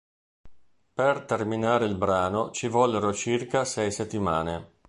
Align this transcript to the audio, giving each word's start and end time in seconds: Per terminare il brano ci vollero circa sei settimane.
Per 0.95 1.25
terminare 1.25 1.85
il 1.85 1.93
brano 1.95 2.49
ci 2.49 2.67
vollero 2.67 3.13
circa 3.13 3.65
sei 3.65 3.91
settimane. 3.91 4.69